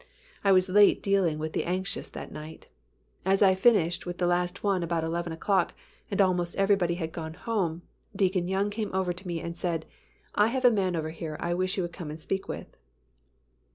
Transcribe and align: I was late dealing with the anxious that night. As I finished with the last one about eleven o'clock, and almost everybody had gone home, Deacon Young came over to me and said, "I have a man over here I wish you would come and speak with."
I 0.43 0.51
was 0.51 0.67
late 0.67 1.03
dealing 1.03 1.37
with 1.37 1.53
the 1.53 1.63
anxious 1.63 2.09
that 2.09 2.31
night. 2.31 2.65
As 3.23 3.43
I 3.43 3.53
finished 3.53 4.03
with 4.07 4.17
the 4.17 4.25
last 4.25 4.63
one 4.63 4.81
about 4.81 5.03
eleven 5.03 5.31
o'clock, 5.31 5.75
and 6.09 6.19
almost 6.19 6.55
everybody 6.55 6.95
had 6.95 7.11
gone 7.11 7.35
home, 7.35 7.83
Deacon 8.15 8.47
Young 8.47 8.71
came 8.71 8.89
over 8.95 9.13
to 9.13 9.27
me 9.27 9.39
and 9.41 9.55
said, 9.55 9.85
"I 10.33 10.47
have 10.47 10.65
a 10.65 10.71
man 10.71 10.95
over 10.95 11.11
here 11.11 11.37
I 11.39 11.53
wish 11.53 11.77
you 11.77 11.83
would 11.83 11.93
come 11.93 12.09
and 12.09 12.19
speak 12.19 12.47
with." 12.47 12.75